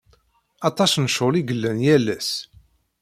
[0.69, 2.31] Aṭas n ccɣel i yellan yal ass.